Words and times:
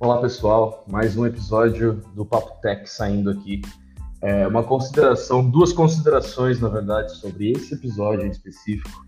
Olá 0.00 0.18
pessoal, 0.18 0.86
mais 0.90 1.14
um 1.14 1.26
episódio 1.26 2.02
do 2.14 2.24
Papo 2.24 2.58
Tech 2.62 2.88
saindo 2.88 3.28
aqui. 3.28 3.60
É 4.22 4.48
uma 4.48 4.62
consideração, 4.62 5.46
duas 5.50 5.74
considerações 5.74 6.58
na 6.58 6.70
verdade 6.70 7.14
sobre 7.16 7.50
esse 7.50 7.74
episódio 7.74 8.26
em 8.26 8.30
específico. 8.30 9.04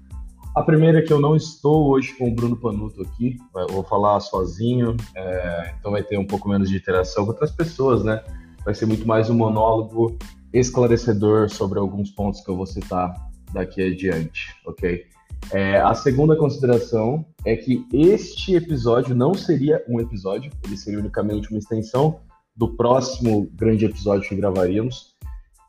A 0.55 0.63
primeira 0.63 0.99
é 0.99 1.01
que 1.03 1.11
eu 1.11 1.19
não 1.19 1.35
estou 1.35 1.89
hoje 1.89 2.13
com 2.19 2.29
o 2.29 2.35
Bruno 2.35 2.59
Panuto 2.59 3.01
aqui, 3.01 3.39
vou 3.71 3.83
falar 3.83 4.21
sozinho, 4.21 4.95
é, 5.17 5.75
então 5.79 5.93
vai 5.93 6.03
ter 6.03 6.19
um 6.19 6.27
pouco 6.27 6.47
menos 6.51 6.69
de 6.69 6.77
interação 6.77 7.25
com 7.25 7.31
outras 7.31 7.53
pessoas, 7.53 8.05
né? 8.05 8.23
Vai 8.63 8.75
ser 8.75 8.85
muito 8.85 9.09
mais 9.09 9.31
um 9.31 9.35
monólogo 9.35 10.19
esclarecedor 10.53 11.49
sobre 11.49 11.79
alguns 11.79 12.11
pontos 12.11 12.43
que 12.43 12.51
eu 12.51 12.57
vou 12.57 12.67
citar 12.67 13.15
daqui 13.55 13.81
adiante, 13.81 14.55
ok? 14.67 15.07
É, 15.51 15.79
a 15.81 15.95
segunda 15.95 16.37
consideração 16.37 17.25
é 17.45 17.57
que 17.57 17.87
este 17.93 18.55
episódio 18.55 19.15
não 19.15 19.35
seria 19.35 19.85
um 19.89 20.01
episódio, 20.01 20.53
ele 20.65 20.77
seria 20.77 21.01
unicamente 21.01 21.51
uma 21.51 21.59
extensão 21.59 22.21
do 22.55 22.69
próximo 22.77 23.51
grande 23.55 23.85
episódio 23.85 24.29
que 24.29 24.37
gravaríamos. 24.37 25.13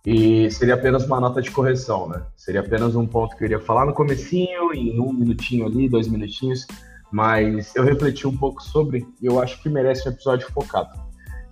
E 0.05 0.52
seria 0.52 0.73
apenas 0.73 1.05
uma 1.05 1.20
nota 1.20 1.41
de 1.41 1.49
correção, 1.49 2.09
né? 2.09 2.23
Seria 2.36 2.59
apenas 2.59 2.94
um 2.94 3.08
ponto 3.08 3.38
que 3.38 3.44
eu 3.44 3.46
iria 3.46 3.59
falar 3.59 3.86
no 3.86 3.94
comecinho, 3.94 4.73
em 4.73 4.99
um 4.99 5.13
minutinho 5.13 5.66
ali, 5.66 5.88
dois 5.88 6.10
minutinhos, 6.10 6.68
mas 7.10 7.74
eu 7.74 7.84
refleti 7.84 8.27
um 8.27 8.35
pouco 8.35 8.62
sobre 8.62 9.08
e 9.21 9.26
eu 9.26 9.41
acho 9.41 9.62
que 9.62 9.70
merece 9.70 10.08
um 10.08 10.12
episódio 10.12 10.52
focado. 10.52 10.99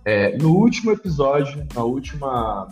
É, 0.04 0.36
no 0.36 0.54
último 0.54 0.90
episódio, 0.90 1.66
na 1.74 1.82
última, 1.82 2.68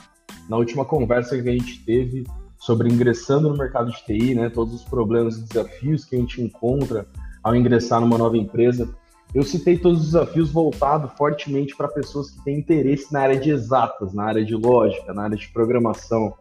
na 0.49 0.57
última 0.59 0.85
conversa 0.85 1.41
que 1.41 1.49
a 1.49 1.53
gente 1.53 1.83
teve, 1.85 2.25
sobre 2.61 2.93
ingressando 2.93 3.49
no 3.49 3.57
mercado 3.57 3.91
de 3.91 4.05
TI, 4.05 4.35
né, 4.35 4.51
todos 4.51 4.75
os 4.75 4.85
problemas 4.85 5.39
e 5.39 5.43
desafios 5.43 6.05
que 6.05 6.15
a 6.15 6.19
gente 6.19 6.43
encontra 6.43 7.07
ao 7.43 7.57
ingressar 7.57 8.01
numa 8.01 8.19
nova 8.19 8.37
empresa. 8.37 8.89
Eu 9.35 9.43
citei 9.43 9.79
todos 9.79 10.01
os 10.01 10.07
desafios 10.13 10.51
voltados 10.51 11.11
fortemente 11.17 11.75
para 11.75 11.89
pessoas 11.89 12.31
que 12.31 12.45
têm 12.45 12.59
interesse 12.59 13.13
na 13.13 13.21
área 13.21 13.41
de 13.41 13.51
exatas, 13.51 14.13
na 14.13 14.25
área 14.25 14.45
de 14.45 14.55
lógica, 14.55 15.15
na 15.15 15.23
área 15.23 15.37
de 15.37 15.49
programação, 15.49 16.35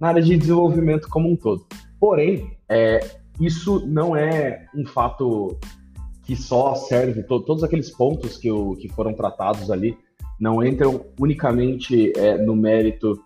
na 0.00 0.08
área 0.08 0.22
de 0.22 0.36
desenvolvimento 0.36 1.08
como 1.08 1.30
um 1.30 1.36
todo. 1.36 1.66
Porém, 2.00 2.56
é, 2.68 3.18
isso 3.38 3.86
não 3.86 4.16
é 4.16 4.66
um 4.74 4.86
fato 4.86 5.58
que 6.22 6.34
só 6.34 6.74
serve, 6.74 7.22
to 7.22 7.40
todos 7.40 7.62
aqueles 7.62 7.90
pontos 7.90 8.38
que, 8.38 8.48
eu, 8.48 8.76
que 8.80 8.88
foram 8.88 9.12
tratados 9.12 9.70
ali 9.70 9.96
não 10.38 10.62
entram 10.64 11.06
unicamente 11.18 12.12
é, 12.16 12.36
no 12.36 12.54
mérito 12.54 13.22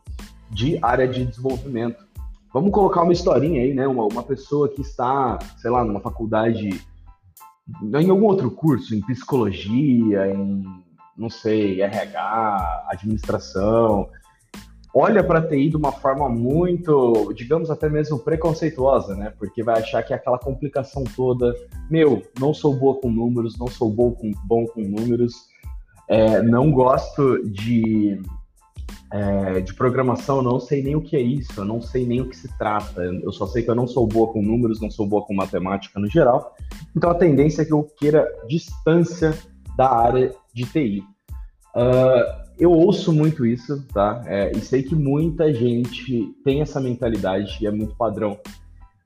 de 0.50 0.78
área 0.82 1.06
de 1.06 1.24
desenvolvimento, 1.24 2.04
Vamos 2.52 2.72
colocar 2.72 3.02
uma 3.02 3.12
historinha 3.12 3.62
aí, 3.62 3.72
né? 3.72 3.86
Uma, 3.86 4.04
uma 4.06 4.22
pessoa 4.22 4.68
que 4.68 4.80
está, 4.80 5.38
sei 5.56 5.70
lá, 5.70 5.84
numa 5.84 6.00
faculdade, 6.00 6.84
em 7.82 8.10
algum 8.10 8.26
outro 8.26 8.50
curso, 8.50 8.94
em 8.94 9.00
psicologia, 9.00 10.26
em, 10.26 10.64
não 11.16 11.30
sei, 11.30 11.80
RH, 11.80 12.86
administração, 12.88 14.08
olha 14.94 15.22
para 15.22 15.38
a 15.38 15.46
TI 15.46 15.68
de 15.68 15.76
uma 15.76 15.92
forma 15.92 16.28
muito, 16.28 17.32
digamos 17.34 17.70
até 17.70 17.88
mesmo 17.88 18.18
preconceituosa, 18.18 19.14
né? 19.14 19.32
Porque 19.38 19.62
vai 19.62 19.80
achar 19.80 20.02
que 20.02 20.12
é 20.12 20.16
aquela 20.16 20.38
complicação 20.38 21.04
toda, 21.04 21.54
meu, 21.88 22.22
não 22.38 22.52
sou 22.52 22.74
boa 22.74 23.00
com 23.00 23.10
números, 23.10 23.56
não 23.58 23.68
sou 23.68 23.90
bom 23.90 24.12
com, 24.12 24.32
bom 24.44 24.66
com 24.66 24.80
números, 24.80 25.34
é, 26.08 26.42
não 26.42 26.72
gosto 26.72 27.48
de 27.48 28.20
é, 29.12 29.60
de 29.60 29.74
programação, 29.74 30.40
não 30.40 30.60
sei 30.60 30.82
nem 30.82 30.94
o 30.94 31.00
que 31.00 31.16
é 31.16 31.20
isso, 31.20 31.60
eu 31.60 31.64
não 31.64 31.80
sei 31.80 32.06
nem 32.06 32.20
o 32.20 32.28
que 32.28 32.36
se 32.36 32.48
trata. 32.56 33.02
Eu 33.02 33.32
só 33.32 33.46
sei 33.46 33.62
que 33.62 33.70
eu 33.70 33.74
não 33.74 33.86
sou 33.86 34.06
boa 34.06 34.32
com 34.32 34.40
números, 34.40 34.80
não 34.80 34.90
sou 34.90 35.06
boa 35.06 35.24
com 35.24 35.34
matemática 35.34 35.98
no 35.98 36.08
geral. 36.08 36.54
Então 36.96 37.10
a 37.10 37.14
tendência 37.14 37.62
é 37.62 37.64
que 37.64 37.72
eu 37.72 37.82
queira 37.98 38.26
distância 38.48 39.36
da 39.76 39.90
área 39.90 40.32
de 40.54 40.64
TI. 40.64 41.04
Uh, 41.74 42.50
eu 42.58 42.70
ouço 42.70 43.12
muito 43.12 43.44
isso, 43.44 43.84
tá? 43.92 44.22
É, 44.26 44.52
e 44.52 44.60
sei 44.60 44.82
que 44.82 44.94
muita 44.94 45.52
gente 45.52 46.34
tem 46.44 46.60
essa 46.60 46.80
mentalidade 46.80 47.58
e 47.60 47.66
é 47.66 47.70
muito 47.70 47.96
padrão. 47.96 48.38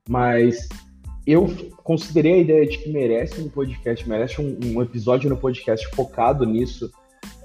Mas 0.07 0.69
eu 1.25 1.47
considerei 1.83 2.33
a 2.33 2.37
ideia 2.37 2.67
de 2.67 2.77
que 2.77 2.91
merece 2.91 3.41
um 3.41 3.49
podcast, 3.49 4.07
merece 4.07 4.39
um, 4.39 4.59
um 4.65 4.81
episódio 4.81 5.29
no 5.29 5.37
podcast 5.37 5.87
focado 5.95 6.45
nisso 6.45 6.91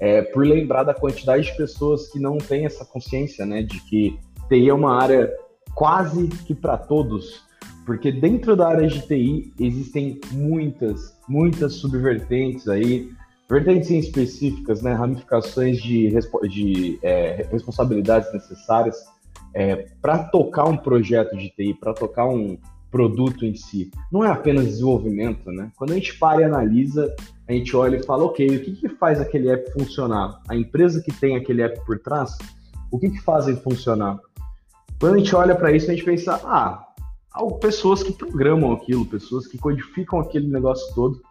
é, 0.01 0.23
por 0.23 0.43
lembrar 0.45 0.83
da 0.83 0.95
quantidade 0.95 1.45
de 1.45 1.55
pessoas 1.55 2.07
que 2.07 2.19
não 2.19 2.39
têm 2.39 2.65
essa 2.65 2.83
consciência, 2.83 3.45
né, 3.45 3.61
de 3.61 3.79
que 3.81 4.19
TI 4.49 4.67
é 4.67 4.73
uma 4.73 4.99
área 4.99 5.31
quase 5.75 6.27
que 6.27 6.55
para 6.55 6.75
todos, 6.75 7.43
porque 7.85 8.11
dentro 8.11 8.55
da 8.55 8.67
área 8.67 8.87
de 8.87 8.99
TI 9.05 9.53
existem 9.59 10.19
muitas, 10.31 11.15
muitas 11.29 11.73
subvertentes 11.75 12.67
aí, 12.67 13.11
vertentes 13.47 13.91
específicas, 13.91 14.81
né, 14.81 14.91
ramificações 14.93 15.79
de, 15.79 16.09
de 16.49 16.99
é, 17.03 17.47
responsabilidades 17.51 18.33
necessárias 18.33 18.97
é, 19.53 19.85
para 20.01 20.23
tocar 20.23 20.65
um 20.65 20.77
projeto 20.77 21.37
de 21.37 21.51
TI, 21.51 21.75
para 21.75 21.93
tocar 21.93 22.25
um, 22.25 22.57
produto 22.91 23.45
em 23.45 23.55
si. 23.55 23.89
Não 24.11 24.23
é 24.23 24.29
apenas 24.29 24.65
desenvolvimento, 24.65 25.49
né? 25.51 25.71
Quando 25.77 25.91
a 25.91 25.95
gente 25.95 26.17
para 26.19 26.41
e 26.41 26.43
analisa, 26.43 27.15
a 27.47 27.53
gente 27.53 27.75
olha 27.75 27.95
e 27.95 28.03
fala, 28.03 28.25
ok, 28.25 28.45
o 28.47 28.63
que, 28.63 28.73
que 28.73 28.89
faz 28.89 29.19
aquele 29.19 29.49
app 29.49 29.71
funcionar? 29.71 30.41
A 30.47 30.55
empresa 30.55 31.01
que 31.01 31.11
tem 31.11 31.37
aquele 31.37 31.61
app 31.61 31.83
por 31.85 31.97
trás, 31.99 32.37
o 32.91 32.99
que, 32.99 33.09
que 33.09 33.21
fazem 33.21 33.55
funcionar? 33.55 34.19
Quando 34.99 35.15
a 35.15 35.17
gente 35.17 35.35
olha 35.35 35.55
para 35.55 35.71
isso, 35.71 35.89
a 35.89 35.93
gente 35.93 36.05
pensa, 36.05 36.39
ah, 36.43 36.85
há 37.33 37.45
pessoas 37.59 38.03
que 38.03 38.11
programam 38.11 38.73
aquilo, 38.73 39.05
pessoas 39.05 39.47
que 39.47 39.57
codificam 39.57 40.19
aquele 40.19 40.47
negócio 40.47 40.93
todo, 40.93 41.21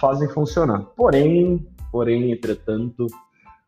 fazem 0.00 0.28
funcionar. 0.28 0.80
Porém, 0.96 1.66
porém, 1.92 2.32
entretanto, 2.32 3.06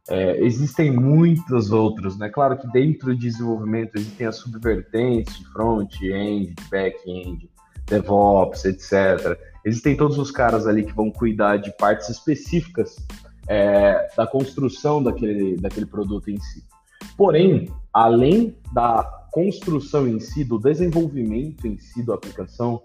é, 0.08 0.44
existem 0.44 0.90
muitos 0.90 1.70
outros, 1.70 2.18
né? 2.18 2.28
Claro 2.28 2.58
que 2.58 2.66
dentro 2.72 3.14
de 3.14 3.28
desenvolvimento 3.28 3.96
existem 3.96 4.26
as 4.26 4.36
subvertentes 4.36 5.38
de 5.38 5.46
front-end, 5.46 6.54
de 6.54 6.68
back-end, 6.70 7.50
DevOps, 7.86 8.64
etc. 8.64 9.38
Existem 9.64 9.96
todos 9.96 10.18
os 10.18 10.30
caras 10.30 10.66
ali 10.66 10.84
que 10.84 10.92
vão 10.92 11.10
cuidar 11.10 11.58
de 11.58 11.70
partes 11.76 12.08
específicas 12.08 12.96
é, 13.46 14.08
da 14.16 14.26
construção 14.26 15.02
daquele, 15.02 15.56
daquele 15.56 15.86
produto 15.86 16.30
em 16.30 16.40
si. 16.40 16.64
Porém, 17.16 17.70
além 17.92 18.56
da 18.72 19.04
construção 19.30 20.08
em 20.08 20.18
si, 20.18 20.44
do 20.44 20.58
desenvolvimento 20.58 21.66
em 21.66 21.78
si 21.78 22.04
da 22.04 22.14
aplicação, 22.14 22.82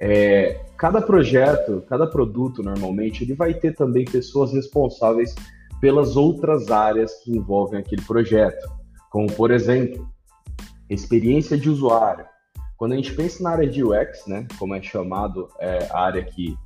é, 0.00 0.60
cada 0.76 1.00
projeto, 1.00 1.84
cada 1.88 2.06
produto, 2.06 2.62
normalmente, 2.62 3.22
ele 3.22 3.34
vai 3.34 3.54
ter 3.54 3.74
também 3.74 4.04
pessoas 4.04 4.52
responsáveis 4.52 5.34
pelas 5.84 6.16
outras 6.16 6.70
áreas 6.70 7.12
que 7.22 7.30
envolvem 7.30 7.78
aquele 7.78 8.00
projeto, 8.00 8.72
como 9.10 9.30
por 9.30 9.50
exemplo, 9.50 10.08
experiência 10.88 11.58
de 11.58 11.68
usuário. 11.68 12.24
Quando 12.78 12.92
a 12.92 12.96
gente 12.96 13.12
pensa 13.12 13.42
na 13.42 13.50
área 13.50 13.68
de 13.68 13.84
UX, 13.84 14.26
né, 14.26 14.46
como 14.58 14.74
é 14.74 14.80
chamado 14.80 15.46
é, 15.60 15.86
a 15.90 16.00
área 16.00 16.24
que 16.24 16.56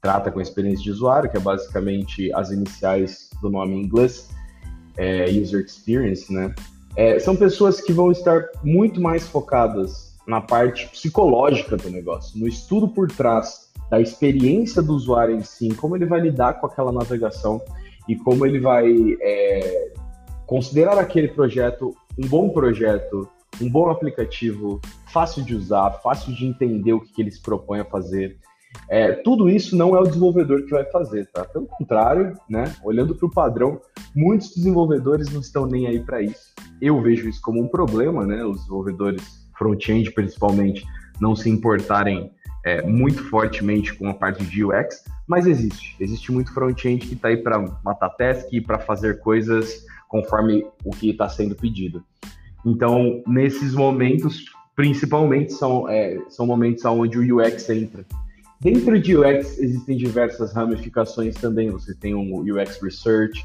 trata 0.00 0.30
com 0.30 0.38
a 0.38 0.42
experiência 0.42 0.84
de 0.84 0.92
usuário, 0.92 1.28
que 1.28 1.36
é 1.36 1.40
basicamente 1.40 2.32
as 2.32 2.52
iniciais 2.52 3.30
do 3.42 3.50
nome 3.50 3.74
em 3.74 3.82
inglês, 3.82 4.30
é, 4.96 5.28
user 5.28 5.64
experience, 5.64 6.32
né, 6.32 6.54
é, 6.94 7.18
são 7.18 7.34
pessoas 7.34 7.80
que 7.80 7.92
vão 7.92 8.12
estar 8.12 8.44
muito 8.62 9.00
mais 9.00 9.26
focadas 9.26 10.16
na 10.24 10.40
parte 10.40 10.86
psicológica 10.86 11.76
do 11.76 11.90
negócio, 11.90 12.38
no 12.38 12.46
estudo 12.46 12.86
por 12.86 13.10
trás 13.10 13.72
da 13.90 14.00
experiência 14.00 14.80
do 14.80 14.94
usuário 14.94 15.34
em 15.34 15.42
si, 15.42 15.74
como 15.74 15.96
ele 15.96 16.06
vai 16.06 16.20
lidar 16.20 16.60
com 16.60 16.66
aquela 16.68 16.92
navegação 16.92 17.60
e 18.08 18.16
como 18.16 18.46
ele 18.46 18.58
vai 18.58 18.90
é, 19.20 19.92
considerar 20.46 20.98
aquele 20.98 21.28
projeto 21.28 21.94
um 22.18 22.26
bom 22.26 22.48
projeto, 22.48 23.28
um 23.62 23.70
bom 23.70 23.88
aplicativo, 23.88 24.80
fácil 25.12 25.44
de 25.44 25.54
usar, 25.54 25.90
fácil 26.02 26.34
de 26.34 26.44
entender 26.44 26.92
o 26.92 27.00
que, 27.00 27.12
que 27.12 27.22
ele 27.22 27.30
se 27.30 27.40
propõe 27.40 27.78
a 27.78 27.84
fazer. 27.84 28.36
É, 28.88 29.12
tudo 29.12 29.48
isso 29.48 29.76
não 29.76 29.96
é 29.96 30.00
o 30.00 30.04
desenvolvedor 30.04 30.62
que 30.64 30.70
vai 30.70 30.84
fazer, 30.90 31.26
tá? 31.32 31.44
Pelo 31.44 31.66
contrário, 31.66 32.34
né? 32.50 32.74
Olhando 32.82 33.14
para 33.14 33.26
o 33.26 33.30
padrão, 33.30 33.80
muitos 34.14 34.54
desenvolvedores 34.54 35.32
não 35.32 35.40
estão 35.40 35.64
nem 35.64 35.86
aí 35.86 36.00
para 36.00 36.20
isso. 36.20 36.52
Eu 36.80 37.00
vejo 37.00 37.28
isso 37.28 37.40
como 37.40 37.62
um 37.62 37.68
problema, 37.68 38.26
né? 38.26 38.44
Os 38.44 38.58
desenvolvedores 38.58 39.22
front-end, 39.56 40.10
principalmente, 40.12 40.84
não 41.20 41.34
se 41.34 41.48
importarem 41.48 42.30
é, 42.68 42.82
muito 42.82 43.24
fortemente 43.24 43.94
com 43.94 44.08
a 44.08 44.14
parte 44.14 44.44
de 44.44 44.62
UX, 44.62 45.02
mas 45.26 45.46
existe. 45.46 45.96
Existe 45.98 46.30
muito 46.30 46.52
front-end 46.52 47.06
que 47.06 47.14
está 47.14 47.28
aí 47.28 47.38
para 47.38 47.58
matar 47.82 48.10
task 48.10 48.52
e 48.52 48.60
para 48.60 48.78
fazer 48.78 49.20
coisas 49.20 49.86
conforme 50.06 50.66
o 50.84 50.90
que 50.90 51.10
está 51.10 51.28
sendo 51.28 51.54
pedido. 51.54 52.04
Então, 52.66 53.22
nesses 53.26 53.74
momentos, 53.74 54.44
principalmente, 54.76 55.52
são, 55.52 55.88
é, 55.88 56.18
são 56.28 56.46
momentos 56.46 56.84
onde 56.84 57.18
o 57.18 57.38
UX 57.38 57.70
entra. 57.70 58.04
Dentro 58.60 59.00
de 59.00 59.16
UX 59.16 59.58
existem 59.58 59.96
diversas 59.96 60.52
ramificações 60.52 61.36
também. 61.36 61.70
Você 61.70 61.94
tem 61.94 62.14
um 62.14 62.40
UX 62.40 62.82
Research, 62.82 63.42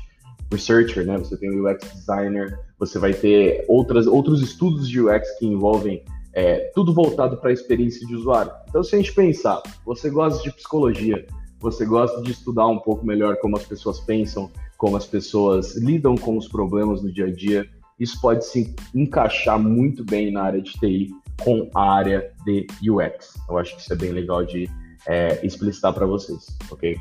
Researcher, 0.52 1.06
né? 1.06 1.18
Você 1.18 1.38
tem 1.38 1.52
um 1.52 1.70
UX 1.70 1.90
Designer, 1.94 2.60
você 2.78 3.00
vai 3.00 3.14
ter 3.14 3.64
outras, 3.70 4.06
outros 4.06 4.42
estudos 4.42 4.90
de 4.90 5.00
UX 5.00 5.30
que 5.38 5.46
envolvem 5.46 6.04
é, 6.33 6.71
tudo 6.74 6.94
voltado 6.94 7.38
para 7.38 7.50
a 7.50 7.53
experiência 7.53 8.06
de 8.07 8.15
usuário. 8.15 8.51
Então, 8.68 8.83
se 8.83 8.95
a 8.95 8.97
gente 8.97 9.13
pensar, 9.13 9.62
você 9.85 10.09
gosta 10.09 10.41
de 10.44 10.51
psicologia, 10.51 11.25
você 11.59 11.85
gosta 11.85 12.21
de 12.21 12.31
estudar 12.31 12.68
um 12.68 12.80
pouco 12.80 13.06
melhor 13.06 13.38
como 13.38 13.56
as 13.56 13.65
pessoas 13.65 14.00
pensam, 14.00 14.51
como 14.77 14.97
as 14.97 15.06
pessoas 15.06 15.77
lidam 15.77 16.15
com 16.15 16.38
os 16.38 16.47
problemas 16.47 17.01
no 17.01 17.12
dia 17.12 17.27
a 17.27 17.31
dia, 17.31 17.65
isso 18.00 18.19
pode 18.19 18.45
se 18.45 18.75
encaixar 18.94 19.59
muito 19.59 20.03
bem 20.03 20.31
na 20.31 20.44
área 20.44 20.62
de 20.62 20.74
TI 20.74 21.09
com 21.41 21.69
a 21.74 21.94
área 21.94 22.31
de 22.44 22.68
UX. 22.89 23.36
Eu 23.47 23.57
acho 23.57 23.75
que 23.75 23.81
isso 23.81 23.94
é 23.94 23.95
bem 23.95 24.12
legal 24.12 24.44
de 24.44 24.69
é, 25.07 25.45
explicitar 25.45 25.94
para 25.94 26.06
vocês, 26.06 26.45
ok? 26.69 26.97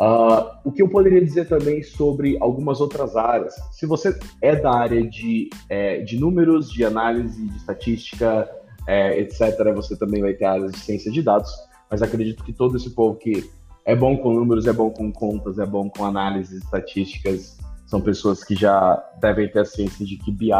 Uh, 0.00 0.50
o 0.64 0.72
que 0.72 0.82
eu 0.82 0.88
poderia 0.88 1.24
dizer 1.24 1.46
também 1.46 1.80
sobre 1.82 2.36
algumas 2.40 2.80
outras 2.80 3.14
áreas. 3.14 3.54
Se 3.70 3.86
você 3.86 4.18
é 4.40 4.56
da 4.56 4.74
área 4.74 5.08
de, 5.08 5.48
é, 5.68 6.00
de 6.00 6.18
números, 6.18 6.72
de 6.72 6.84
análise, 6.84 7.46
de 7.46 7.56
estatística, 7.56 8.50
é, 8.86 9.18
etc., 9.20 9.72
você 9.74 9.96
também 9.96 10.20
vai 10.20 10.34
ter 10.34 10.44
áreas 10.44 10.72
de 10.72 10.78
ciência 10.78 11.10
de 11.10 11.22
dados, 11.22 11.50
mas 11.90 12.02
acredito 12.02 12.42
que 12.44 12.52
todo 12.52 12.76
esse 12.76 12.90
povo 12.90 13.16
que 13.16 13.50
é 13.84 13.94
bom 13.94 14.16
com 14.16 14.32
números, 14.32 14.66
é 14.66 14.72
bom 14.72 14.90
com 14.90 15.12
contas, 15.12 15.58
é 15.58 15.66
bom 15.66 15.88
com 15.88 16.04
análises 16.04 16.62
estatísticas, 16.62 17.58
são 17.86 18.00
pessoas 18.00 18.42
que 18.42 18.54
já 18.54 18.96
devem 19.20 19.48
ter 19.48 19.60
a 19.60 19.64
ciência 19.64 20.06
de 20.06 20.16
que 20.16 20.30
BI 20.30 20.50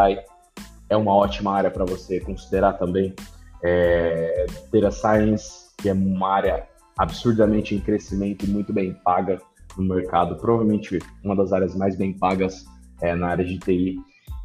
é 0.90 0.96
uma 0.96 1.14
ótima 1.14 1.52
área 1.52 1.70
para 1.70 1.84
você 1.84 2.20
considerar 2.20 2.74
também. 2.74 3.14
É, 3.62 4.46
data 4.72 4.90
Science, 4.90 5.70
que 5.78 5.88
é 5.88 5.92
uma 5.92 6.28
área 6.28 6.68
absurdamente 6.98 7.74
em 7.74 7.80
crescimento 7.80 8.44
e 8.44 8.48
muito 8.48 8.72
bem 8.72 8.92
paga 8.92 9.40
no 9.76 9.94
mercado, 9.94 10.36
provavelmente 10.36 10.98
uma 11.24 11.34
das 11.34 11.52
áreas 11.52 11.74
mais 11.74 11.96
bem 11.96 12.12
pagas 12.12 12.66
é, 13.00 13.14
na 13.14 13.28
área 13.28 13.44
de 13.44 13.58
TI. 13.58 13.96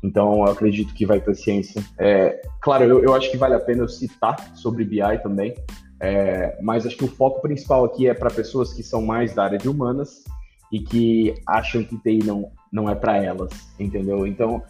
Então, 0.04 0.46
eu 0.46 0.52
acredito 0.52 0.94
que 0.94 1.06
vai 1.06 1.20
ter 1.20 1.36
ciência. 1.36 1.84
É, 1.98 2.42
claro, 2.62 2.84
eu, 2.84 3.04
eu, 3.04 3.14
acho 3.14 3.32
que 3.32 3.38
vale 3.38 3.56
a 3.56 3.60
pena 3.60 3.84
eu 3.84 3.90
citar 3.90 4.56
sobre 4.56 4.86
BI 4.86 5.18
também, 5.24 5.56
é, 6.00 6.58
mas 6.62 6.86
acho 6.86 6.98
que 6.98 7.06
o 7.06 7.10
foco 7.10 7.42
principal 7.42 7.86
aqui 7.86 8.08
é 8.08 8.14
para 8.14 8.30
pessoas 8.30 8.74
que 8.74 8.84
são 8.84 9.02
mais 9.02 9.34
da 9.34 9.44
área 9.44 9.58
de 9.58 9.68
humanas 9.68 10.24
e 10.72 10.80
que 10.80 11.34
acham 11.48 11.84
que 11.84 11.98
TI 11.98 12.20
não, 12.24 12.52
não 12.72 12.90
é 12.90 12.96
para 12.96 13.18
elas, 13.24 13.52
entendeu? 13.80 14.28
Então, 14.28 14.62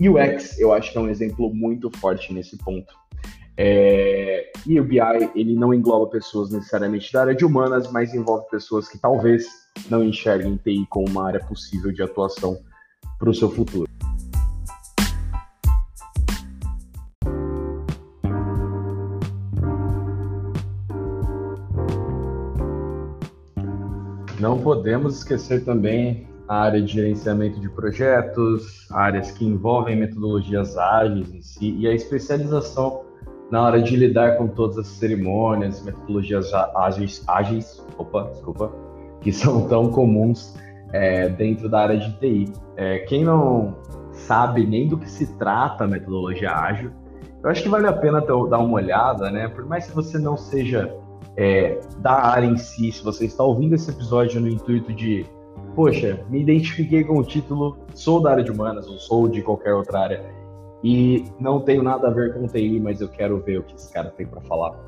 UX 0.00 0.58
eu 0.58 0.72
acho 0.72 0.92
que 0.92 0.98
é 0.98 1.00
um 1.00 1.08
exemplo 1.08 1.52
muito 1.52 1.90
forte 1.98 2.32
nesse 2.32 2.56
ponto. 2.56 2.94
É, 3.60 4.52
e 4.64 4.78
o 4.78 4.84
BI, 4.84 5.00
ele 5.34 5.56
não 5.56 5.74
engloba 5.74 6.06
pessoas 6.06 6.50
necessariamente 6.50 7.12
da 7.12 7.22
área 7.22 7.34
de 7.34 7.44
humanas, 7.44 7.90
mas 7.90 8.14
envolve 8.14 8.48
pessoas 8.48 8.88
que 8.88 8.96
talvez 8.96 9.48
não 9.90 10.02
enxerguem 10.02 10.56
TI 10.56 10.86
como 10.88 11.08
uma 11.08 11.26
área 11.26 11.40
possível 11.40 11.92
de 11.92 12.00
atuação 12.00 12.56
para 13.18 13.28
o 13.28 13.34
seu 13.34 13.50
futuro. 13.50 13.88
Podemos 24.68 25.16
esquecer 25.16 25.64
também 25.64 26.28
a 26.46 26.60
área 26.64 26.82
de 26.82 26.92
gerenciamento 26.92 27.58
de 27.58 27.70
projetos, 27.70 28.86
áreas 28.92 29.30
que 29.30 29.42
envolvem 29.42 29.96
metodologias 29.96 30.76
ágeis 30.76 31.32
em 31.32 31.40
si 31.40 31.74
e 31.78 31.88
a 31.88 31.94
especialização 31.94 33.00
na 33.50 33.62
hora 33.62 33.80
de 33.80 33.96
lidar 33.96 34.36
com 34.36 34.46
todas 34.46 34.76
as 34.76 34.88
cerimônias, 34.88 35.82
metodologias 35.82 36.52
ágeis, 36.52 37.24
ágeis 37.26 37.82
opa, 37.96 38.28
desculpa, 38.30 38.70
que 39.22 39.32
são 39.32 39.66
tão 39.68 39.90
comuns 39.90 40.54
é, 40.92 41.30
dentro 41.30 41.66
da 41.70 41.80
área 41.80 41.96
de 41.96 42.12
TI. 42.18 42.52
É, 42.76 42.98
quem 42.98 43.24
não 43.24 43.74
sabe 44.12 44.66
nem 44.66 44.86
do 44.86 44.98
que 44.98 45.08
se 45.08 45.34
trata 45.38 45.84
a 45.84 45.86
metodologia 45.86 46.52
ágil, 46.52 46.90
eu 47.42 47.48
acho 47.48 47.62
que 47.62 47.70
vale 47.70 47.86
a 47.86 47.92
pena 47.94 48.20
ter, 48.20 48.34
dar 48.50 48.58
uma 48.58 48.74
olhada, 48.74 49.30
né? 49.30 49.48
Por 49.48 49.64
mais 49.64 49.86
que 49.86 49.94
você 49.94 50.18
não 50.18 50.36
seja 50.36 50.94
é, 51.36 51.80
da 51.98 52.12
área 52.12 52.46
em 52.46 52.56
si, 52.56 52.90
se 52.92 53.02
você 53.02 53.26
está 53.26 53.44
ouvindo 53.44 53.74
esse 53.74 53.90
episódio 53.90 54.40
no 54.40 54.48
intuito 54.48 54.92
de, 54.92 55.24
poxa, 55.74 56.24
me 56.28 56.40
identifiquei 56.40 57.04
com 57.04 57.18
o 57.18 57.22
título, 57.22 57.78
sou 57.94 58.20
da 58.20 58.32
área 58.32 58.44
de 58.44 58.50
humanas 58.50 58.88
ou 58.88 58.98
sou 58.98 59.28
de 59.28 59.42
qualquer 59.42 59.74
outra 59.74 60.00
área 60.00 60.38
e 60.82 61.24
não 61.40 61.60
tenho 61.60 61.82
nada 61.82 62.08
a 62.08 62.10
ver 62.10 62.34
com 62.34 62.46
TI, 62.46 62.80
mas 62.80 63.00
eu 63.00 63.08
quero 63.08 63.40
ver 63.40 63.58
o 63.58 63.62
que 63.62 63.74
esse 63.74 63.92
cara 63.92 64.10
tem 64.10 64.26
para 64.26 64.40
falar. 64.42 64.78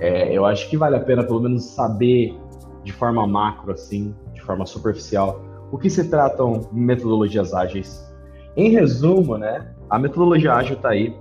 É, 0.00 0.32
eu 0.32 0.44
acho 0.44 0.68
que 0.68 0.76
vale 0.76 0.96
a 0.96 1.00
pena 1.00 1.24
pelo 1.24 1.40
menos 1.40 1.64
saber 1.64 2.38
de 2.84 2.92
forma 2.92 3.26
macro, 3.26 3.72
assim, 3.72 4.14
de 4.32 4.42
forma 4.42 4.64
superficial, 4.66 5.42
o 5.70 5.78
que 5.78 5.90
se 5.90 6.08
tratam 6.08 6.68
metodologias 6.72 7.52
ágeis. 7.52 8.06
Em 8.56 8.70
resumo, 8.70 9.36
né, 9.36 9.74
a 9.88 9.98
metodologia 9.98 10.54
ágil 10.54 10.76
está 10.76 10.90
aí 10.90 11.14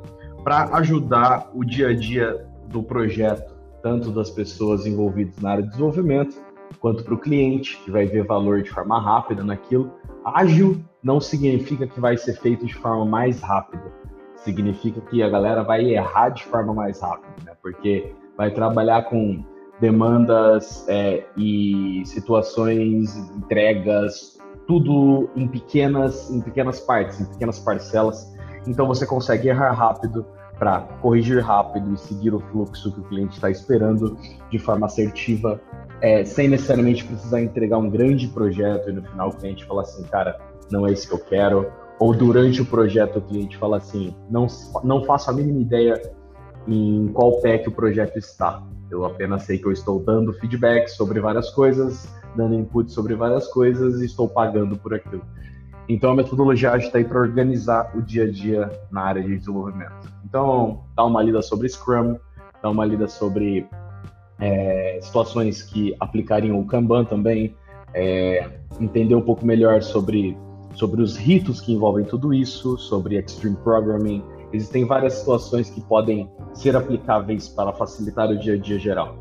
para 0.44 0.76
ajudar 0.78 1.50
o 1.54 1.64
dia 1.64 1.90
a 1.90 1.94
dia 1.94 2.46
do 2.68 2.82
projeto, 2.84 3.57
tanto 3.88 4.12
das 4.12 4.30
pessoas 4.30 4.86
envolvidas 4.86 5.40
na 5.40 5.52
área 5.52 5.64
de 5.64 5.70
desenvolvimento, 5.70 6.36
quanto 6.82 7.06
para 7.06 7.14
o 7.14 7.18
cliente, 7.18 7.78
que 7.86 7.90
vai 7.90 8.06
ver 8.06 8.26
valor 8.26 8.62
de 8.62 8.70
forma 8.70 9.00
rápida 9.00 9.46
naquilo. 9.46 9.90
Ágil 10.26 10.84
não 11.02 11.22
significa 11.22 11.88
que 11.88 12.00
vai 12.02 12.18
ser 12.18 12.34
feito 12.34 12.66
de 12.66 12.76
forma 12.76 13.06
mais 13.06 13.40
rápida 13.40 13.90
significa 14.44 15.02
que 15.02 15.24
a 15.24 15.30
galera 15.30 15.64
vai 15.64 15.84
errar 15.94 16.30
de 16.30 16.44
forma 16.44 16.74
mais 16.74 17.02
rápida, 17.02 17.34
né? 17.46 17.54
Porque 17.62 18.14
vai 18.38 18.52
trabalhar 18.52 19.04
com 19.04 19.44
demandas 19.80 20.88
é, 20.88 21.26
e 21.36 22.04
situações, 22.06 23.16
entregas, 23.36 24.38
tudo 24.68 25.30
em 25.36 25.48
pequenas, 25.48 26.30
em 26.30 26.42
pequenas 26.42 26.80
partes, 26.80 27.20
em 27.20 27.26
pequenas 27.26 27.60
parcelas. 27.60 28.34
Então 28.68 28.88
você 28.88 29.06
consegue 29.06 29.50
errar 29.50 29.72
rápido 29.72 30.26
para 30.58 30.82
corrigir 31.02 31.42
rápido 31.44 31.94
e 31.94 31.98
seguir 31.98 32.34
o 32.34 32.40
fluxo 32.40 32.92
que 32.92 33.00
o 33.00 33.04
cliente 33.04 33.36
está 33.36 33.50
esperando 33.50 34.18
de 34.50 34.60
forma 34.60 34.86
assertiva, 34.86 35.62
é, 36.02 36.24
sem 36.24 36.48
necessariamente 36.48 37.04
precisar 37.06 37.42
entregar 37.42 37.78
um 37.78 37.90
grande 37.90 38.28
projeto 38.28 38.90
e 38.90 38.94
no 38.94 39.04
final 39.04 39.30
o 39.30 39.36
cliente 39.36 39.66
fala 39.66 39.82
assim, 39.82 40.04
cara, 40.04 40.38
não 40.72 40.88
é 40.88 40.92
isso 40.92 41.08
que 41.08 41.14
eu 41.14 41.20
quero, 41.20 41.72
ou 42.00 42.14
durante 42.14 42.62
o 42.62 42.66
projeto 42.66 43.18
o 43.18 43.22
cliente 43.22 43.58
fala 43.58 43.78
assim, 43.78 44.16
não, 44.30 44.48
não 44.84 45.04
faço 45.04 45.30
a 45.30 45.34
mínima 45.34 45.62
ideia 45.62 46.02
em 46.68 47.08
qual 47.14 47.40
pé 47.42 47.58
que 47.58 47.70
o 47.70 47.72
projeto 47.72 48.18
está. 48.18 48.62
Eu 48.90 49.06
apenas 49.06 49.44
sei 49.44 49.58
que 49.58 49.66
eu 49.66 49.72
estou 49.72 50.00
dando 50.00 50.34
feedback 50.34 50.88
sobre 50.90 51.20
várias 51.20 51.50
coisas, 51.50 52.14
dando 52.36 52.56
input 52.56 52.92
sobre 52.92 53.16
várias 53.16 53.48
coisas 53.48 54.02
e 54.02 54.06
estou 54.06 54.28
pagando 54.28 54.78
por 54.78 54.94
aquilo. 54.94 55.24
Então 55.90 56.12
a 56.12 56.16
metodologia 56.16 56.76
está 56.78 56.98
aí 56.98 57.06
para 57.06 57.20
organizar 57.20 57.92
o 57.96 58.02
dia 58.02 58.26
a 58.26 58.32
dia 58.32 58.70
na 58.92 59.02
área 59.04 59.24
de 59.24 59.38
desenvolvimento. 59.38 60.17
Então, 60.28 60.84
dá 60.94 61.06
uma 61.06 61.24
lida 61.24 61.42
sobre 61.42 61.70
Scrum, 61.70 62.18
dá 62.62 62.70
uma 62.70 62.84
lida 62.84 63.08
sobre 63.08 63.66
é, 64.42 65.00
situações 65.02 65.64
que 65.64 65.96
aplicariam 66.02 66.60
o 66.60 66.66
Kanban 66.66 67.06
também, 67.06 67.56
é, 67.94 68.46
entender 68.78 69.16
um 69.16 69.22
pouco 69.22 69.46
melhor 69.46 69.82
sobre 69.82 70.38
sobre 70.74 71.02
os 71.02 71.16
ritos 71.16 71.60
que 71.60 71.74
envolvem 71.74 72.06
tudo 72.06 72.34
isso, 72.34 72.78
sobre 72.78 73.18
Extreme 73.18 73.56
Programming. 73.64 74.22
Existem 74.54 74.86
várias 74.86 75.14
situações 75.14 75.72
que 75.72 75.82
podem 75.82 76.30
ser 76.54 76.76
aplicáveis 76.76 77.48
para 77.48 77.72
facilitar 77.74 78.30
o 78.30 78.38
dia 78.38 78.54
a 78.54 78.58
dia 78.58 78.78
geral. 78.78 79.16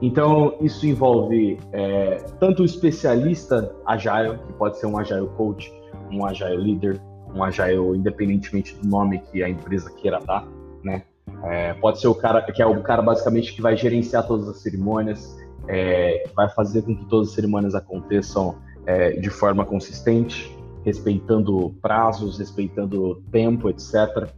Então, 0.00 0.56
isso 0.60 0.86
envolve 0.86 1.58
é, 1.72 2.16
tanto 2.40 2.62
o 2.62 2.64
especialista 2.64 3.72
Agile, 3.86 4.38
que 4.46 4.52
pode 4.54 4.78
ser 4.78 4.86
um 4.86 4.98
Agile 4.98 5.28
Coach, 5.36 5.72
um 6.10 6.26
Agile 6.26 6.56
Leader, 6.56 7.00
um 7.34 7.42
Agile, 7.42 7.96
independentemente 7.96 8.74
do 8.76 8.88
nome 8.88 9.18
que 9.18 9.42
a 9.42 9.48
empresa 9.48 9.90
queira 9.90 10.20
dar, 10.20 10.46
né? 10.82 11.02
É, 11.44 11.74
pode 11.74 12.00
ser 12.00 12.08
o 12.08 12.14
cara 12.14 12.40
que 12.42 12.60
é 12.60 12.66
o 12.66 12.82
cara 12.82 13.02
basicamente 13.02 13.54
que 13.54 13.60
vai 13.60 13.76
gerenciar 13.76 14.26
todas 14.26 14.48
as 14.48 14.58
cerimônias, 14.58 15.36
é, 15.68 16.28
vai 16.34 16.48
fazer 16.48 16.82
com 16.82 16.96
que 16.96 17.04
todas 17.04 17.28
as 17.28 17.34
cerimônias 17.34 17.74
aconteçam 17.74 18.56
é, 18.86 19.10
de 19.12 19.28
forma 19.28 19.64
consistente, 19.64 20.56
respeitando 20.84 21.74
prazos, 21.82 22.38
respeitando 22.38 23.22
tempo, 23.30 23.68
etc., 23.68 24.28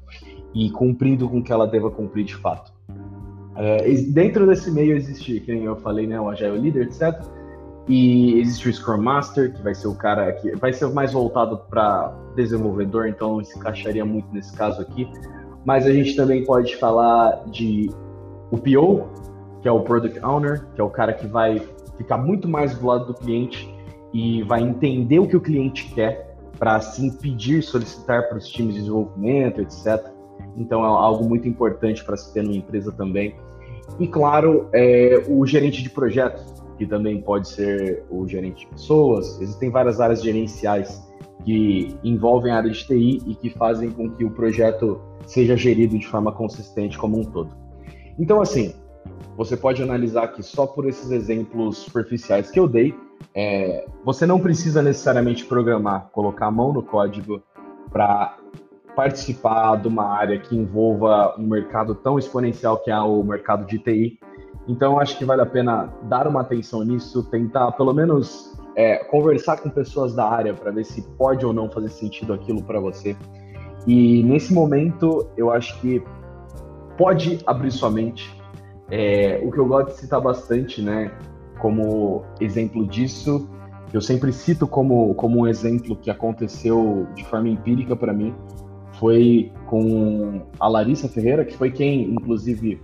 e 0.53 0.69
cumprindo 0.71 1.29
com 1.29 1.39
o 1.39 1.45
que 1.45 1.53
ela 1.53 1.67
deva 1.67 1.91
cumprir 1.91 2.25
de 2.25 2.35
fato. 2.35 2.73
É, 3.55 3.89
dentro 4.09 4.47
desse 4.47 4.71
meio 4.71 4.97
existe, 4.97 5.41
como 5.41 5.65
eu 5.65 5.77
falei, 5.77 6.07
né, 6.07 6.21
o 6.21 6.29
Agile 6.29 6.59
Leader, 6.59 6.83
etc., 6.83 7.25
e 7.89 8.39
existe 8.39 8.69
o 8.69 8.73
Scrum 8.73 9.03
Master, 9.03 9.53
que 9.53 9.63
vai 9.63 9.75
ser 9.75 9.89
o 9.89 9.95
cara 9.95 10.33
que 10.33 10.55
vai 10.57 10.73
ser 10.73 10.89
mais 10.91 11.13
voltado 11.13 11.59
para 11.69 12.15
desenvolvedor, 12.37 13.09
então 13.09 13.37
não 13.37 13.45
se 13.45 13.59
encaixaria 13.59 14.05
muito 14.05 14.33
nesse 14.33 14.57
caso 14.57 14.81
aqui. 14.81 15.11
Mas 15.65 15.87
a 15.87 15.93
gente 15.93 16.15
também 16.15 16.45
pode 16.45 16.77
falar 16.77 17.45
de 17.47 17.91
o 18.51 18.59
PO, 18.59 19.09
que 19.61 19.69
é 19.69 19.73
o 19.73 19.81
Product 19.81 20.25
Owner, 20.25 20.67
que 20.75 20.81
é 20.81 20.85
o 20.85 20.91
cara 20.91 21.13
que 21.13 21.27
vai 21.27 21.61
ficar 21.97 22.19
muito 22.19 22.49
mais 22.49 22.75
do 22.75 22.87
lado 22.87 23.07
do 23.07 23.15
cliente 23.15 23.73
e 24.13 24.43
vai 24.43 24.63
entender 24.63 25.19
o 25.19 25.29
que 25.29 25.37
o 25.37 25.41
cliente 25.41 25.93
quer 25.95 26.37
para 26.59 26.77
assim 26.77 27.11
pedir, 27.11 27.63
solicitar 27.63 28.29
para 28.29 28.39
os 28.39 28.49
times 28.49 28.75
de 28.75 28.81
desenvolvimento, 28.81 29.61
etc. 29.61 30.11
Então 30.57 30.83
é 30.83 30.87
algo 30.87 31.29
muito 31.29 31.49
importante 31.49 32.05
para 32.05 32.17
se 32.17 32.33
ter 32.33 32.43
numa 32.43 32.57
empresa 32.57 32.93
também. 32.93 33.37
E 33.99 34.07
claro, 34.07 34.69
é, 34.73 35.25
o 35.29 35.45
gerente 35.47 35.83
de 35.83 35.91
projetos, 35.91 36.60
que 36.81 36.87
também 36.87 37.21
pode 37.21 37.47
ser 37.47 38.03
o 38.09 38.27
gerente 38.27 38.61
de 38.61 38.67
pessoas. 38.69 39.39
Existem 39.39 39.69
várias 39.69 40.01
áreas 40.01 40.23
gerenciais 40.23 41.07
que 41.45 41.95
envolvem 42.03 42.51
a 42.51 42.57
área 42.57 42.71
de 42.71 42.87
TI 42.87 43.21
e 43.27 43.35
que 43.35 43.51
fazem 43.51 43.91
com 43.91 44.09
que 44.09 44.25
o 44.25 44.31
projeto 44.31 44.99
seja 45.27 45.59
gerido 45.59 45.99
de 45.99 46.07
forma 46.07 46.33
consistente 46.33 46.97
como 46.97 47.21
um 47.21 47.25
todo. 47.25 47.55
Então, 48.19 48.41
assim, 48.41 48.75
você 49.37 49.59
pode 49.59 49.83
analisar 49.83 50.29
que 50.29 50.43
só 50.43 50.67
por 50.67 50.89
esses 50.89 51.11
exemplos 51.11 51.77
superficiais 51.77 52.51
que 52.51 52.59
eu 52.59 52.67
dei, 52.67 52.95
é, 53.35 53.85
você 54.03 54.25
não 54.25 54.41
precisa 54.41 54.81
necessariamente 54.81 55.45
programar, 55.45 56.09
colocar 56.13 56.47
a 56.47 56.51
mão 56.51 56.73
no 56.73 56.83
código 56.83 57.43
para 57.93 58.39
participar 58.97 59.77
de 59.77 59.87
uma 59.87 60.17
área 60.17 60.39
que 60.39 60.57
envolva 60.57 61.35
um 61.39 61.47
mercado 61.47 61.95
tão 61.95 62.19
exponencial 62.19 62.79
que 62.79 62.91
é 62.91 62.99
o 62.99 63.23
mercado 63.23 63.67
de 63.67 63.79
TI. 63.79 64.19
Então, 64.69 64.99
acho 64.99 65.19
que 65.19 65.25
vale 65.25 65.43
a 65.43 65.47
pena 65.47 65.93
dar 66.05 66.27
uma 66.27 66.43
atenção 66.43 66.85
nisso, 66.85 67.25
tentar 67.25 67.73
pelo 67.73 67.93
menos 67.93 68.57
é, 68.77 68.97
conversar 69.05 69.59
com 69.59 69.71
pessoas 69.71 70.15
da 70.15 70.29
área 70.29 70.55
para 70.55 70.71
ver 70.71 70.85
se 70.85 71.03
pode 71.17 71.45
ou 71.45 71.53
não 71.53 71.71
fazer 71.71 71.89
sentido 71.89 72.33
aquilo 72.33 72.63
para 72.63 72.79
você. 72.79 73.17
E 73.87 74.23
nesse 74.23 74.53
momento, 74.53 75.29
eu 75.37 75.51
acho 75.51 75.81
que 75.81 76.03
pode 76.97 77.41
abrir 77.47 77.71
sua 77.71 77.91
mente. 77.91 78.31
É, 78.91 79.41
o 79.45 79.51
que 79.51 79.59
eu 79.59 79.67
gosto 79.67 79.89
de 79.89 80.01
citar 80.01 80.21
bastante, 80.21 80.83
né, 80.83 81.11
como 81.61 82.23
exemplo 82.41 82.87
disso, 82.87 83.49
eu 83.93 84.01
sempre 84.01 84.33
cito 84.33 84.67
como, 84.67 85.15
como 85.15 85.41
um 85.41 85.47
exemplo 85.47 85.97
que 85.97 86.11
aconteceu 86.11 87.07
de 87.15 87.25
forma 87.25 87.49
empírica 87.49 87.97
para 87.97 88.13
mim, 88.13 88.35
foi 88.99 89.53
com 89.67 90.43
a 90.59 90.69
Larissa 90.69 91.09
Ferreira, 91.09 91.45
que 91.45 91.57
foi 91.57 91.71
quem, 91.71 92.11
inclusive, 92.11 92.81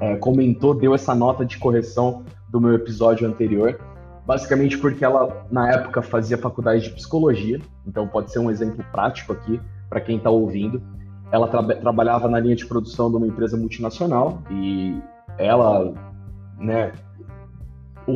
é, 0.00 0.16
comentou, 0.16 0.74
deu 0.74 0.94
essa 0.94 1.14
nota 1.14 1.44
de 1.44 1.58
correção 1.58 2.24
do 2.48 2.60
meu 2.60 2.74
episódio 2.74 3.28
anterior, 3.28 3.78
basicamente 4.26 4.78
porque 4.78 5.04
ela, 5.04 5.46
na 5.50 5.70
época, 5.70 6.02
fazia 6.02 6.38
faculdade 6.38 6.84
de 6.84 6.90
psicologia, 6.90 7.60
então 7.86 8.08
pode 8.08 8.32
ser 8.32 8.38
um 8.38 8.50
exemplo 8.50 8.84
prático 8.90 9.32
aqui 9.32 9.60
para 9.88 10.00
quem 10.00 10.16
está 10.16 10.30
ouvindo. 10.30 10.82
Ela 11.30 11.46
tra 11.46 11.62
trabalhava 11.76 12.28
na 12.28 12.40
linha 12.40 12.56
de 12.56 12.66
produção 12.66 13.10
de 13.10 13.16
uma 13.16 13.26
empresa 13.26 13.56
multinacional 13.56 14.42
e 14.50 14.98
ela, 15.38 15.92
né, 16.58 16.92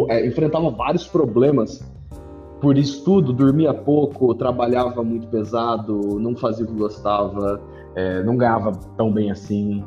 é, 0.08 0.26
enfrentava 0.26 0.70
vários 0.70 1.06
problemas 1.06 1.84
por 2.60 2.78
estudo, 2.78 3.32
dormia 3.32 3.74
pouco, 3.74 4.34
trabalhava 4.34 5.04
muito 5.04 5.26
pesado, 5.28 6.18
não 6.18 6.34
fazia 6.34 6.64
o 6.64 6.68
que 6.68 6.74
gostava, 6.74 7.60
é, 7.94 8.22
não 8.22 8.36
ganhava 8.36 8.72
tão 8.96 9.12
bem 9.12 9.30
assim, 9.30 9.84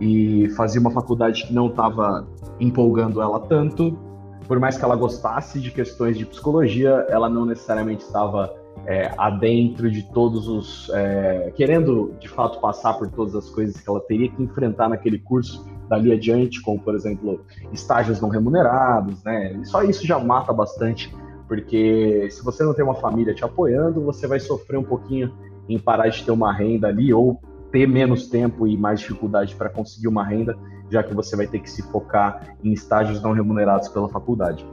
e 0.00 0.48
fazia 0.50 0.80
uma 0.80 0.90
faculdade 0.90 1.46
que 1.46 1.52
não 1.52 1.66
estava 1.68 2.26
empolgando 2.60 3.20
ela 3.20 3.40
tanto. 3.40 3.98
Por 4.46 4.58
mais 4.58 4.78
que 4.78 4.84
ela 4.84 4.96
gostasse 4.96 5.60
de 5.60 5.70
questões 5.70 6.16
de 6.16 6.24
psicologia, 6.24 7.06
ela 7.10 7.28
não 7.28 7.44
necessariamente 7.44 8.04
estava 8.04 8.54
é, 8.86 9.12
adentro 9.18 9.90
de 9.90 10.02
todos 10.12 10.48
os. 10.48 10.90
É, 10.94 11.52
querendo 11.54 12.14
de 12.18 12.28
fato 12.28 12.60
passar 12.60 12.94
por 12.94 13.10
todas 13.10 13.34
as 13.34 13.50
coisas 13.50 13.78
que 13.78 13.88
ela 13.88 14.00
teria 14.00 14.30
que 14.30 14.42
enfrentar 14.42 14.88
naquele 14.88 15.18
curso 15.18 15.66
dali 15.88 16.12
adiante, 16.12 16.62
como 16.62 16.80
por 16.80 16.94
exemplo 16.94 17.40
estágios 17.72 18.20
não 18.20 18.28
remunerados, 18.28 19.22
né? 19.24 19.60
Só 19.64 19.82
isso 19.82 20.06
já 20.06 20.18
mata 20.18 20.52
bastante 20.52 21.12
porque 21.48 22.28
se 22.30 22.44
você 22.44 22.62
não 22.62 22.74
tem 22.74 22.84
uma 22.84 22.94
família 22.94 23.34
te 23.34 23.42
apoiando, 23.42 24.02
você 24.02 24.26
vai 24.26 24.38
sofrer 24.38 24.76
um 24.78 24.84
pouquinho 24.84 25.32
em 25.66 25.78
parar 25.78 26.08
de 26.08 26.22
ter 26.22 26.30
uma 26.30 26.52
renda 26.52 26.88
ali 26.88 27.12
ou 27.12 27.40
ter 27.70 27.86
menos 27.86 28.28
tempo 28.28 28.66
e 28.66 28.76
mais 28.76 29.00
dificuldade 29.00 29.54
para 29.54 29.68
conseguir 29.68 30.08
uma 30.08 30.24
renda, 30.24 30.56
já 30.90 31.02
que 31.02 31.14
você 31.14 31.36
vai 31.36 31.46
ter 31.46 31.60
que 31.60 31.70
se 31.70 31.82
focar 31.82 32.56
em 32.62 32.72
estágios 32.72 33.22
não 33.22 33.32
remunerados 33.32 33.88
pela 33.88 34.08
faculdade. 34.08 34.66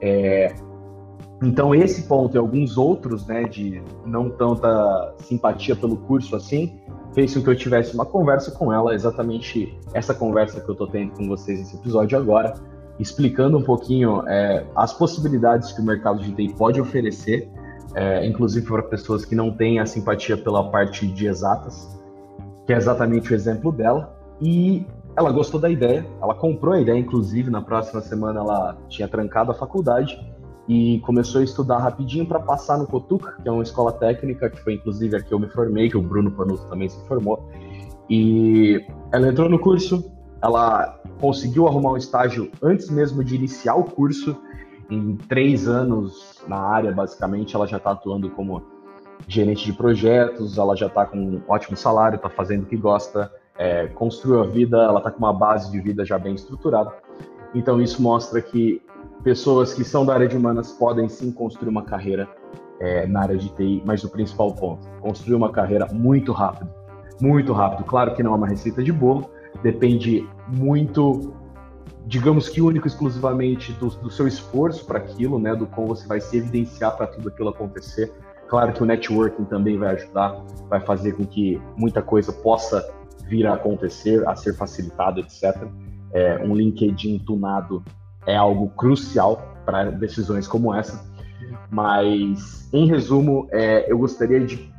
É, 0.00 0.54
então 1.42 1.74
esse 1.74 2.02
ponto 2.02 2.34
e 2.34 2.38
alguns 2.38 2.78
outros, 2.78 3.26
né, 3.26 3.44
de 3.44 3.82
não 4.04 4.30
tanta 4.30 5.14
simpatia 5.20 5.76
pelo 5.76 5.96
curso 5.96 6.34
assim, 6.34 6.78
fez 7.14 7.34
com 7.34 7.42
que 7.42 7.50
eu 7.50 7.56
tivesse 7.56 7.94
uma 7.94 8.06
conversa 8.06 8.50
com 8.50 8.72
ela, 8.72 8.94
exatamente 8.94 9.78
essa 9.92 10.14
conversa 10.14 10.60
que 10.60 10.68
eu 10.68 10.72
estou 10.72 10.86
tendo 10.86 11.12
com 11.12 11.26
vocês 11.26 11.58
nesse 11.58 11.76
episódio 11.76 12.18
agora, 12.18 12.54
explicando 12.98 13.58
um 13.58 13.62
pouquinho 13.62 14.26
é, 14.26 14.66
as 14.74 14.92
possibilidades 14.92 15.72
que 15.72 15.80
o 15.80 15.84
mercado 15.84 16.22
de 16.22 16.32
TI 16.32 16.54
pode 16.54 16.80
oferecer, 16.80 17.48
é, 17.94 18.26
inclusive 18.26 18.66
para 18.66 18.82
pessoas 18.82 19.24
que 19.24 19.34
não 19.34 19.50
têm 19.50 19.78
a 19.78 19.86
simpatia 19.86 20.36
pela 20.36 20.70
parte 20.70 21.06
de 21.06 21.26
exatas, 21.26 21.98
que 22.66 22.72
é 22.72 22.76
exatamente 22.76 23.32
o 23.32 23.34
exemplo 23.34 23.70
dela. 23.72 24.14
E 24.40 24.84
ela 25.16 25.32
gostou 25.32 25.58
da 25.58 25.70
ideia, 25.70 26.06
ela 26.20 26.34
comprou 26.34 26.74
a 26.74 26.80
ideia, 26.80 26.98
inclusive, 26.98 27.50
na 27.50 27.62
próxima 27.62 28.00
semana 28.02 28.40
ela 28.40 28.76
tinha 28.88 29.08
trancado 29.08 29.50
a 29.50 29.54
faculdade 29.54 30.18
e 30.68 30.98
começou 31.00 31.40
a 31.40 31.44
estudar 31.44 31.78
rapidinho 31.78 32.26
para 32.26 32.40
passar 32.40 32.76
no 32.76 32.86
Cotuca, 32.86 33.36
que 33.40 33.48
é 33.48 33.52
uma 33.52 33.62
escola 33.62 33.92
técnica, 33.92 34.50
que 34.50 34.60
foi 34.60 34.74
inclusive 34.74 35.16
a 35.16 35.22
que 35.22 35.32
eu 35.32 35.38
me 35.38 35.48
formei, 35.48 35.88
que 35.88 35.96
o 35.96 36.02
Bruno 36.02 36.30
Panuto 36.32 36.66
também 36.68 36.88
se 36.88 37.00
formou. 37.06 37.48
E 38.10 38.84
ela 39.12 39.28
entrou 39.28 39.48
no 39.48 39.58
curso, 39.58 40.12
ela 40.42 41.00
conseguiu 41.20 41.66
arrumar 41.66 41.92
um 41.92 41.96
estágio 41.96 42.50
antes 42.62 42.90
mesmo 42.90 43.24
de 43.24 43.36
iniciar 43.36 43.76
o 43.76 43.84
curso. 43.84 44.36
Em 44.88 45.16
três 45.16 45.66
anos 45.66 46.44
na 46.46 46.58
área, 46.58 46.92
basicamente, 46.92 47.56
ela 47.56 47.66
já 47.66 47.76
está 47.76 47.90
atuando 47.90 48.30
como 48.30 48.62
gerente 49.28 49.64
de 49.64 49.72
projetos, 49.72 50.58
ela 50.58 50.76
já 50.76 50.86
está 50.86 51.04
com 51.04 51.18
um 51.18 51.42
ótimo 51.48 51.76
salário, 51.76 52.16
está 52.16 52.28
fazendo 52.28 52.62
o 52.62 52.66
que 52.66 52.76
gosta, 52.76 53.30
é, 53.58 53.86
construiu 53.88 54.42
a 54.42 54.46
vida, 54.46 54.76
ela 54.78 54.98
está 54.98 55.10
com 55.10 55.18
uma 55.18 55.32
base 55.32 55.70
de 55.70 55.80
vida 55.80 56.04
já 56.04 56.18
bem 56.18 56.34
estruturada. 56.34 56.92
Então, 57.54 57.80
isso 57.80 58.02
mostra 58.02 58.40
que 58.40 58.82
pessoas 59.22 59.74
que 59.74 59.82
são 59.82 60.04
da 60.04 60.14
área 60.14 60.28
de 60.28 60.36
humanas 60.36 60.72
podem 60.72 61.08
sim 61.08 61.32
construir 61.32 61.68
uma 61.68 61.82
carreira 61.82 62.28
é, 62.78 63.06
na 63.06 63.22
área 63.22 63.36
de 63.36 63.48
TI, 63.50 63.82
mas 63.84 64.04
o 64.04 64.10
principal 64.10 64.52
ponto, 64.52 64.86
construir 65.00 65.34
uma 65.34 65.50
carreira 65.50 65.86
muito 65.92 66.32
rápido. 66.32 66.68
Muito 67.20 67.52
rápido. 67.52 67.84
Claro 67.84 68.14
que 68.14 68.22
não 68.22 68.32
é 68.32 68.36
uma 68.36 68.46
receita 68.46 68.82
de 68.82 68.92
bolo, 68.92 69.30
depende 69.62 70.28
muito, 70.48 71.34
digamos 72.06 72.48
que 72.48 72.60
único 72.60 72.86
exclusivamente 72.86 73.72
do, 73.72 73.88
do 73.88 74.10
seu 74.10 74.28
esforço 74.28 74.84
para 74.84 74.98
aquilo, 74.98 75.38
né, 75.38 75.54
do 75.54 75.66
como 75.66 75.88
você 75.88 76.06
vai 76.06 76.20
se 76.20 76.36
evidenciar 76.36 76.96
para 76.96 77.06
tudo 77.06 77.28
aquilo 77.28 77.48
acontecer. 77.48 78.12
Claro 78.48 78.72
que 78.72 78.82
o 78.82 78.86
networking 78.86 79.44
também 79.44 79.78
vai 79.78 79.94
ajudar, 79.94 80.40
vai 80.68 80.80
fazer 80.80 81.12
com 81.12 81.26
que 81.26 81.60
muita 81.76 82.00
coisa 82.00 82.32
possa 82.32 82.86
vir 83.28 83.46
a 83.46 83.54
acontecer, 83.54 84.26
a 84.28 84.36
ser 84.36 84.54
facilitado, 84.54 85.20
etc. 85.20 85.56
É, 86.12 86.38
um 86.44 86.54
LinkedIn 86.54 87.18
tunado 87.20 87.82
é 88.26 88.36
algo 88.36 88.68
crucial 88.70 89.56
para 89.64 89.90
decisões 89.90 90.46
como 90.46 90.74
essa. 90.74 91.04
Mas, 91.70 92.72
em 92.72 92.86
resumo, 92.86 93.48
é, 93.50 93.90
eu 93.90 93.98
gostaria 93.98 94.40
de 94.40 94.72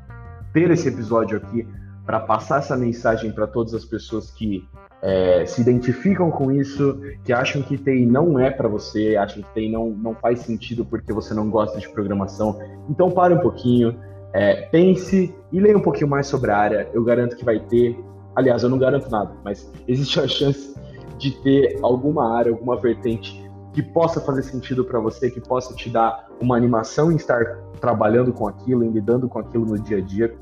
ter 0.53 0.71
esse 0.71 0.88
episódio 0.88 1.38
aqui 1.38 1.67
para 2.05 2.21
passar 2.21 2.59
essa 2.59 2.77
mensagem 2.77 3.31
para 3.31 3.45
todas 3.45 3.74
as 3.74 3.83
pessoas 3.83 4.31
que 4.31 4.67
é, 5.07 5.45
se 5.45 5.61
identificam 5.61 6.29
com 6.29 6.51
isso, 6.51 6.99
que 7.23 7.31
acham 7.31 7.61
que 7.61 7.77
TI 7.77 8.05
não 8.05 8.37
é 8.37 8.51
para 8.51 8.67
você, 8.67 9.15
acham 9.15 9.41
que 9.41 9.53
TI 9.53 9.71
não, 9.71 9.91
não 9.91 10.13
faz 10.13 10.41
sentido 10.41 10.83
porque 10.83 11.13
você 11.13 11.33
não 11.33 11.49
gosta 11.49 11.79
de 11.79 11.87
programação. 11.87 12.59
Então 12.89 13.09
pare 13.09 13.33
um 13.33 13.39
pouquinho, 13.39 13.97
é, 14.33 14.63
pense 14.63 15.33
e 15.49 15.59
leia 15.61 15.77
um 15.77 15.81
pouquinho 15.81 16.09
mais 16.09 16.27
sobre 16.27 16.51
a 16.51 16.57
área. 16.57 16.89
Eu 16.93 17.05
garanto 17.05 17.37
que 17.37 17.45
vai 17.45 17.57
ter. 17.57 17.97
Aliás, 18.35 18.63
eu 18.63 18.69
não 18.69 18.77
garanto 18.77 19.09
nada, 19.09 19.31
mas 19.45 19.71
existe 19.87 20.19
a 20.19 20.27
chance 20.27 20.75
de 21.17 21.31
ter 21.41 21.79
alguma 21.81 22.37
área, 22.37 22.51
alguma 22.51 22.75
vertente 22.75 23.49
que 23.71 23.81
possa 23.81 24.19
fazer 24.19 24.43
sentido 24.43 24.83
para 24.83 24.99
você, 24.99 25.31
que 25.31 25.39
possa 25.39 25.73
te 25.73 25.89
dar 25.89 26.27
uma 26.41 26.57
animação 26.57 27.13
em 27.13 27.15
estar 27.15 27.45
trabalhando 27.79 28.33
com 28.33 28.45
aquilo, 28.45 28.83
em 28.83 28.91
lidando 28.91 29.29
com 29.29 29.39
aquilo 29.39 29.65
no 29.65 29.79
dia 29.79 29.99
a 29.99 30.01
dia 30.01 30.35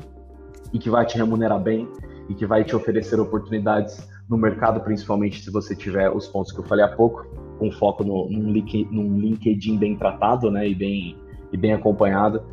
e 0.73 0.79
que 0.79 0.89
vai 0.89 1.05
te 1.05 1.17
remunerar 1.17 1.59
bem 1.59 1.87
e 2.27 2.33
que 2.33 2.47
vai 2.47 2.63
te 2.63 2.75
oferecer 2.75 3.19
oportunidades 3.19 4.14
no 4.29 4.37
mercado, 4.37 4.79
principalmente 4.81 5.43
se 5.43 5.51
você 5.51 5.75
tiver 5.75 6.09
os 6.09 6.27
pontos 6.27 6.51
que 6.51 6.59
eu 6.59 6.63
falei 6.63 6.83
há 6.83 6.89
pouco, 6.89 7.25
com 7.59 7.71
foco 7.71 8.03
no, 8.03 8.29
num, 8.29 8.51
link, 8.51 8.87
num 8.91 9.19
LinkedIn 9.19 9.77
bem 9.77 9.95
tratado, 9.95 10.49
né, 10.51 10.67
e 10.67 10.75
bem, 10.75 11.17
e 11.51 11.57
bem 11.57 11.73
acompanhado. 11.73 12.43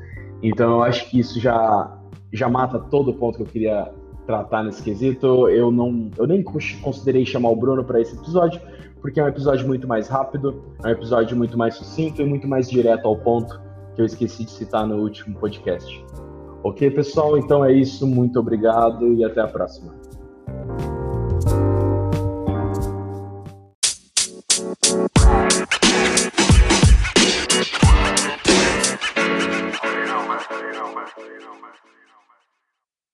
Então, 0.43 0.73
eu 0.73 0.83
acho 0.83 1.09
que 1.09 1.19
isso 1.19 1.41
já, 1.41 1.99
já 2.33 2.49
mata 2.49 2.79
todo 2.79 3.11
o 3.11 3.15
ponto 3.15 3.37
que 3.37 3.43
eu 3.43 3.47
queria 3.47 3.93
tratar 4.27 4.63
nesse 4.63 4.83
quesito. 4.83 5.49
Eu 5.49 5.71
não, 5.71 6.11
eu 6.19 6.27
nem 6.27 6.43
considerei 6.43 7.25
chamar 7.25 7.51
o 7.51 7.57
Bruno 7.57 7.85
para 7.85 8.01
esse 8.01 8.17
episódio, 8.17 8.61
porque 9.01 9.21
é 9.21 9.25
um 9.25 9.29
episódio 9.29 9.67
muito 9.67 9.87
mais 9.87 10.09
rápido, 10.09 10.63
é 10.85 10.89
um 10.89 10.91
episódio 10.91 11.37
muito 11.37 11.57
mais 11.57 11.75
sucinto 11.75 12.23
e 12.23 12.25
muito 12.25 12.47
mais 12.47 12.69
direto 12.69 13.07
ao 13.07 13.17
ponto 13.17 13.61
que 13.95 14.01
eu 14.01 14.07
esqueci 14.07 14.45
de 14.45 14.51
citar 14.51 14.87
no 14.87 14.97
último 14.97 15.39
podcast. 15.39 16.05
Ok, 16.65 16.91
pessoal? 16.93 17.37
Então 17.37 17.65
é 17.65 17.73
isso. 17.73 18.07
Muito 18.07 18.39
obrigado 18.39 19.13
e 19.13 19.25
até 19.25 19.41
a 19.41 19.49
próxima. 19.49 19.93